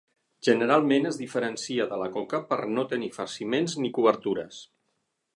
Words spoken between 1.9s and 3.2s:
de la coca per no tenir